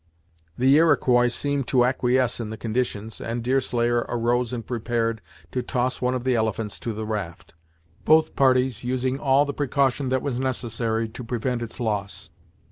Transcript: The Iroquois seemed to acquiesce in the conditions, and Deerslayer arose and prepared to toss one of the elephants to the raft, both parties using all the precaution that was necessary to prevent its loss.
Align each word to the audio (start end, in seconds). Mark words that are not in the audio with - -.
The 0.57 0.75
Iroquois 0.77 1.27
seemed 1.27 1.67
to 1.67 1.85
acquiesce 1.85 2.39
in 2.39 2.49
the 2.49 2.57
conditions, 2.57 3.21
and 3.21 3.43
Deerslayer 3.43 4.03
arose 4.09 4.51
and 4.51 4.65
prepared 4.65 5.21
to 5.51 5.61
toss 5.61 6.01
one 6.01 6.15
of 6.15 6.23
the 6.23 6.33
elephants 6.33 6.79
to 6.79 6.91
the 6.91 7.05
raft, 7.05 7.53
both 8.03 8.35
parties 8.35 8.83
using 8.83 9.19
all 9.19 9.45
the 9.45 9.53
precaution 9.53 10.09
that 10.09 10.23
was 10.23 10.39
necessary 10.39 11.07
to 11.09 11.23
prevent 11.23 11.61
its 11.61 11.79
loss. 11.79 12.31